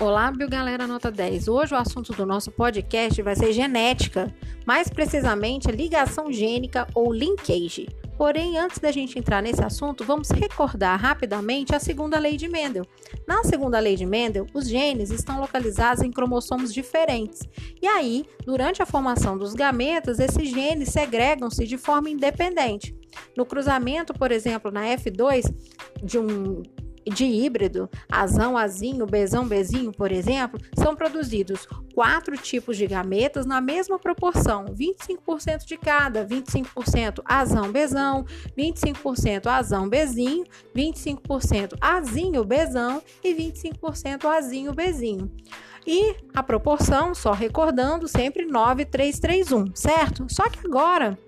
[0.00, 1.48] Olá, Biogalera Nota 10.
[1.48, 4.32] Hoje o assunto do nosso podcast vai ser genética,
[4.64, 7.88] mais precisamente a ligação gênica ou linkage.
[8.16, 12.86] Porém, antes da gente entrar nesse assunto, vamos recordar rapidamente a segunda lei de Mendel.
[13.26, 17.40] Na segunda lei de Mendel, os genes estão localizados em cromossomos diferentes.
[17.82, 22.96] E aí, durante a formação dos gametas, esses genes segregam-se de forma independente.
[23.36, 25.52] No cruzamento, por exemplo, na F2
[26.04, 26.62] de um
[27.08, 33.60] de híbrido, azão, azinho, bezão, bezinho, por exemplo, são produzidos quatro tipos de gametas na
[33.60, 38.24] mesma proporção, 25% de cada, 25% azão, bezão,
[38.56, 40.44] 25% azão, bezinho,
[40.74, 45.30] 25% azinho, bezão e 25% azinho, bezinho.
[45.86, 50.26] E a proporção, só recordando, sempre 9331, certo?
[50.28, 51.18] Só que agora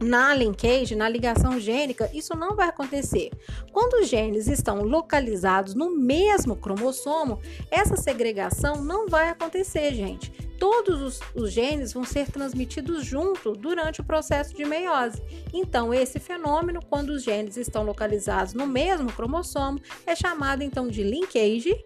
[0.00, 3.30] na linkage, na ligação gênica, isso não vai acontecer.
[3.72, 10.30] Quando os genes estão localizados no mesmo cromossomo, essa segregação não vai acontecer, gente.
[10.58, 15.22] Todos os, os, genes vão ser transmitidos junto durante o processo de meiose.
[15.52, 21.04] Então, esse fenômeno, quando os genes estão localizados no mesmo cromossomo, é chamado então de
[21.04, 21.76] linkage,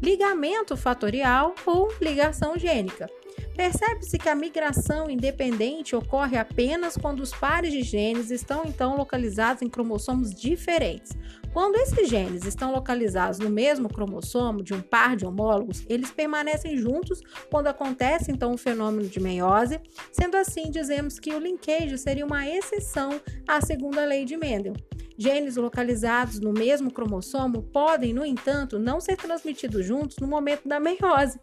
[0.00, 3.10] ligamento fatorial ou ligação gênica.
[3.56, 9.62] Percebe-se que a migração independente ocorre apenas quando os pares de genes estão então localizados
[9.62, 11.12] em cromossomos diferentes.
[11.52, 16.76] Quando esses genes estão localizados no mesmo cromossomo de um par de homólogos, eles permanecem
[16.76, 17.20] juntos
[17.50, 19.80] quando acontece então o fenômeno de meiose.
[20.12, 24.74] Sendo assim, dizemos que o linkage seria uma exceção à segunda lei de Mendel.
[25.22, 30.80] Genes localizados no mesmo cromossomo podem, no entanto, não ser transmitidos juntos no momento da
[30.80, 31.38] meiose.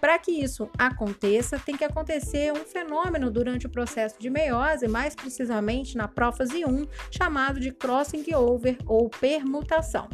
[0.00, 5.14] Para que isso aconteça, tem que acontecer um fenômeno durante o processo de meiose, mais
[5.14, 10.08] precisamente na prófase 1, chamado de crossing over ou permutação.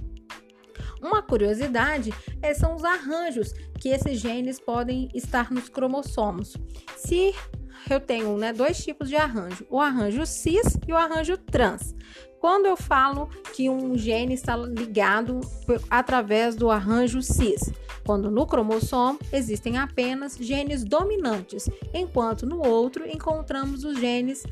[1.00, 6.56] Uma curiosidade é, são os arranjos que esses genes podem estar nos cromossomos.
[6.96, 7.34] Se
[7.88, 11.94] eu tenho né, dois tipos de arranjo, o arranjo cis e o arranjo trans.
[12.40, 15.40] Quando eu falo que um gene está ligado
[15.90, 17.72] através do arranjo cis,
[18.04, 24.44] quando no cromossomo existem apenas genes dominantes, enquanto no outro encontramos os genes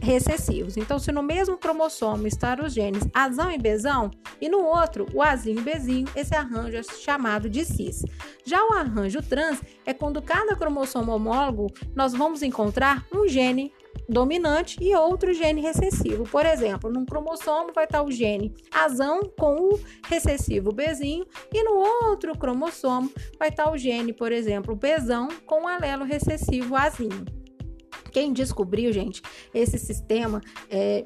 [0.00, 0.76] recessivos.
[0.76, 5.22] Então, se no mesmo cromossomo estar os genes azão e bezão e no outro o
[5.22, 8.02] azinho e bezinho, esse arranjo é chamado de cis.
[8.44, 13.72] Já o arranjo trans é quando cada cromossomo homólogo nós vamos encontrar um gene
[14.08, 16.24] dominante e outro gene recessivo.
[16.24, 21.74] Por exemplo, num cromossomo vai estar o gene azão com o recessivo bezinho e no
[22.04, 27.39] outro cromossomo vai estar o gene, por exemplo, bezão com o alelo recessivo azinho.
[28.10, 29.22] Quem descobriu, gente,
[29.54, 31.04] esse sistema é,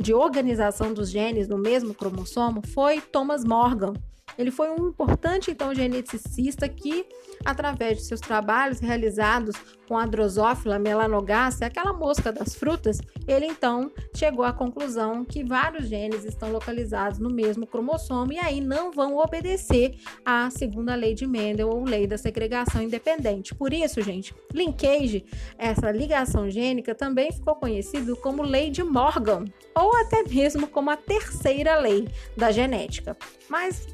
[0.00, 3.94] de organização dos genes no mesmo cromossomo foi Thomas Morgan.
[4.38, 7.06] Ele foi um importante então geneticista que,
[7.44, 9.56] através de seus trabalhos realizados
[9.88, 15.88] com a Drosophila melanogaster, aquela mosca das frutas, ele então chegou à conclusão que vários
[15.88, 21.26] genes estão localizados no mesmo cromossomo e aí não vão obedecer à segunda lei de
[21.26, 23.54] Mendel ou lei da segregação independente.
[23.54, 25.24] Por isso, gente, linkage,
[25.56, 30.96] essa ligação gênica também ficou conhecido como lei de Morgan ou até mesmo como a
[30.96, 33.16] terceira lei da genética.
[33.48, 33.86] Mas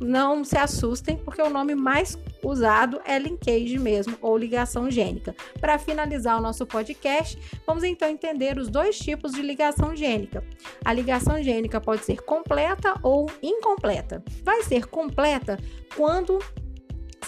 [0.00, 5.34] não se assustem, porque o nome mais usado é linkage mesmo, ou ligação gênica.
[5.60, 10.44] Para finalizar o nosso podcast, vamos então entender os dois tipos de ligação gênica.
[10.84, 14.22] A ligação gênica pode ser completa ou incompleta.
[14.42, 15.58] Vai ser completa
[15.96, 16.38] quando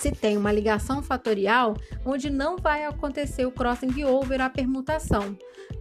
[0.00, 5.36] se tem uma ligação fatorial onde não vai acontecer o crossing over, a permutação.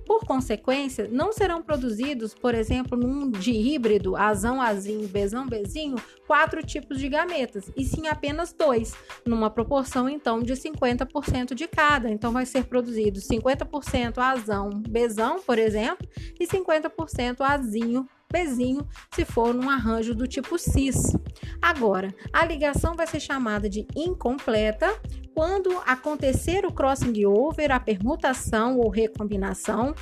[0.05, 5.95] Por consequência, não serão produzidos, por exemplo, num de híbrido, azão, azinho, bezão, bezinho,
[6.27, 8.93] quatro tipos de gametas, e sim apenas dois,
[9.25, 12.09] numa proporção então de 50% de cada.
[12.09, 16.05] Então vai ser produzido 50% azão, bezão, por exemplo,
[16.39, 21.13] e 50% azinho, bezinho, se for num arranjo do tipo cis.
[21.61, 24.93] Agora, a ligação vai ser chamada de incompleta
[25.33, 29.93] quando acontecer o crossing over, a permutação ou recombinação.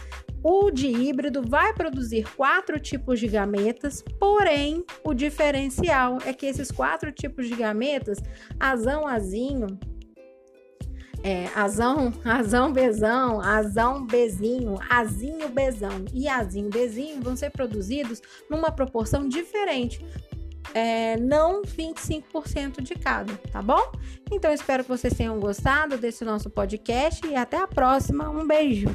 [0.44, 6.72] O de híbrido vai produzir quatro tipos de gametas, porém o diferencial é que esses
[6.72, 8.20] quatro tipos de gametas,
[8.60, 9.68] azão, azinho,
[11.24, 18.72] é, azão, azão, bezão, azão, bezinho, azinho, bezão e azinho, bezinho vão ser produzidos numa
[18.72, 20.06] proporção diferente.
[20.78, 23.92] É, não 25% de cada, tá bom?
[24.32, 28.30] Então espero que vocês tenham gostado desse nosso podcast e até a próxima.
[28.30, 28.88] Um beijo!